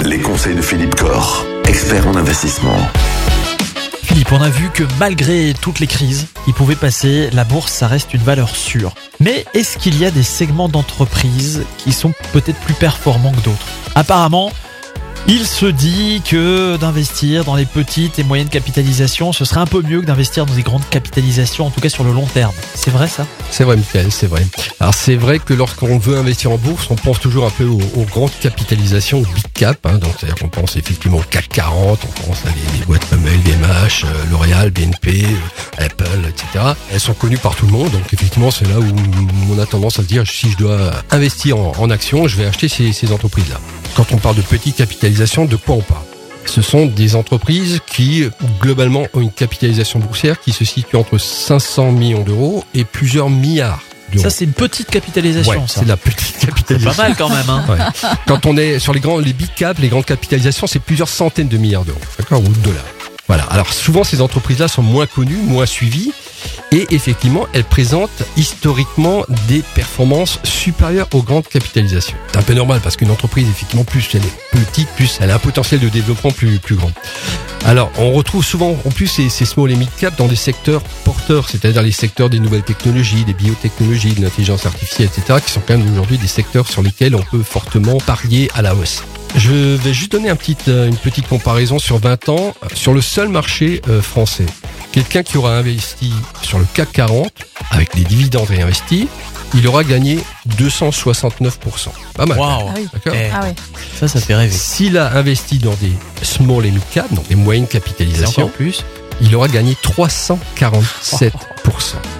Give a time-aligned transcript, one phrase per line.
[0.00, 2.76] Les conseils de Philippe Corr, expert en investissement.
[4.02, 7.86] Philippe, on a vu que malgré toutes les crises qui pouvaient passer, la bourse, ça
[7.86, 8.94] reste une valeur sûre.
[9.20, 13.66] Mais est-ce qu'il y a des segments d'entreprise qui sont peut-être plus performants que d'autres?
[13.94, 14.50] Apparemment,
[15.30, 19.82] il se dit que d'investir dans les petites et moyennes capitalisations, ce serait un peu
[19.82, 22.54] mieux que d'investir dans des grandes capitalisations, en tout cas sur le long terme.
[22.74, 23.26] C'est vrai ça?
[23.50, 24.46] C'est vrai, Michael, c'est vrai.
[24.80, 28.06] Alors c'est vrai que lorsqu'on veut investir en bourse, on pense toujours un peu aux,
[28.10, 29.78] grandes capitalisations, aux big cap.
[29.84, 33.06] Hein, donc c'est-à-dire qu'on pense effectivement au CAC 40, on pense à des, des boîtes
[33.10, 36.72] comme LVMH, euh, L'Oréal, BNP, euh, Apple, etc.
[36.90, 39.98] Elles sont connues par tout le monde, donc effectivement c'est là où on a tendance
[39.98, 43.12] à se dire si je dois investir en, en actions, je vais acheter ces, ces
[43.12, 43.60] entreprises-là.
[43.94, 44.80] Quand on parle de petite
[45.18, 46.02] capitalisation, de quoi on parle?
[46.46, 48.24] Ce sont des entreprises qui,
[48.60, 53.82] globalement, ont une capitalisation boursière qui se situe entre 500 millions d'euros et plusieurs milliards
[54.12, 54.22] d'euros.
[54.24, 55.80] Ça, c'est une petite capitalisation, Ouais, ça.
[55.80, 56.94] c'est la petite C'est capitalisation.
[56.96, 58.12] pas mal quand même, hein Ouais.
[58.26, 61.48] Quand on est sur les grands, les big caps, les grandes capitalisations, c'est plusieurs centaines
[61.48, 62.84] de milliards d'euros, d'accord, ou de dollars.
[63.26, 63.42] Voilà.
[63.50, 66.12] Alors souvent, ces entreprises-là sont moins connues, moins suivies,
[66.72, 72.16] et effectivement, elles présentent historiquement des performances supérieures aux grandes capitalisations.
[72.32, 75.36] C'est un peu normal parce qu'une entreprise, effectivement, plus elle est petite, plus elle a
[75.36, 76.92] un potentiel de développement plus plus grand.
[77.64, 81.48] Alors, on retrouve souvent en plus ces, small et mid cap dans des secteurs porteurs,
[81.48, 85.76] c'est-à-dire les secteurs des nouvelles technologies, des biotechnologies, de l'intelligence artificielle, etc., qui sont quand
[85.76, 89.02] même aujourd'hui des secteurs sur lesquels on peut fortement parier à la hausse.
[89.36, 93.82] Je vais juste donner euh, une petite comparaison sur 20 ans sur le seul marché
[93.88, 94.46] euh, français.
[94.92, 97.32] Quelqu'un qui aura investi sur le CAC 40
[97.70, 99.08] avec les dividendes réinvestis,
[99.54, 100.18] il aura gagné
[100.58, 101.88] 269%.
[102.14, 102.38] Pas mal.
[102.38, 102.88] Waouh Ah oui.
[102.92, 103.54] D'accord Eh, Ah oui.
[103.98, 104.54] Ça, ça fait rêver.
[104.56, 108.84] S'il a investi dans des small et mid cap, donc des moyennes capitalisations, encore plus
[109.20, 110.82] il aura gagné 347%.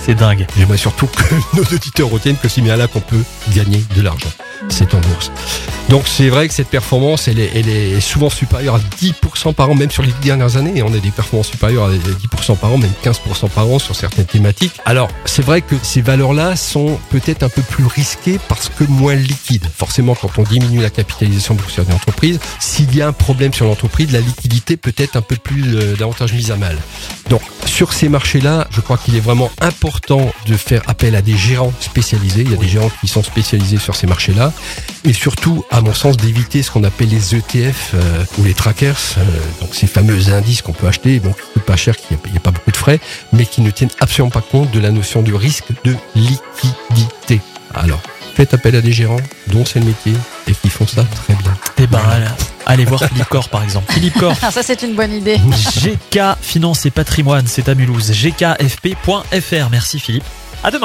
[0.00, 0.46] C'est dingue.
[0.56, 3.22] J'aimerais surtout que nos auditeurs retiennent que c'est bien là qu'on peut
[3.54, 4.30] gagner de l'argent.
[4.68, 5.30] C'est en bourse.
[5.88, 9.70] Donc c'est vrai que cette performance, elle est, elle est souvent supérieure à 10% par
[9.70, 10.82] an, même sur les dernières années.
[10.82, 14.26] On a des performances supérieures à 10% par an, même 15% par an sur certaines
[14.26, 14.74] thématiques.
[14.84, 19.14] Alors c'est vrai que ces valeurs-là sont peut-être un peu plus risquées parce que moins
[19.14, 19.66] liquides.
[19.74, 23.64] Forcément, quand on diminue la capitalisation boursière d'une entreprise, s'il y a un problème sur
[23.64, 26.76] l'entreprise, la liquidité peut être un peu plus euh, davantage mise à mal.
[27.30, 31.36] Donc sur ces marchés-là, je crois qu'il est vraiment important de faire appel à des
[31.36, 32.42] gérants spécialisés.
[32.42, 34.52] Il y a des gérants qui sont spécialisés sur ces marchés-là.
[35.08, 38.98] Et surtout, à mon sens, d'éviter ce qu'on appelle les ETF euh, ou les trackers,
[39.16, 39.22] euh,
[39.62, 42.70] donc ces fameux indices qu'on peut acheter, coûtent pas cher, qui n'y a pas beaucoup
[42.70, 43.00] de frais,
[43.32, 47.40] mais qui ne tiennent absolument pas compte de la notion du risque de liquidité.
[47.74, 48.02] Alors,
[48.34, 49.16] faites appel à des gérants
[49.46, 50.12] dont c'est le métier
[50.46, 51.56] et qui font ça très bien.
[51.78, 52.02] Eh ben,
[52.66, 53.90] allez voir Philippe Corr, par exemple.
[53.90, 55.38] Philippe Corr, Ah, ça, c'est une bonne idée.
[55.38, 58.10] GK Finance et Patrimoine, c'est à Mulhouse.
[58.10, 59.70] gkfp.fr.
[59.70, 60.24] Merci Philippe.
[60.62, 60.84] À demain.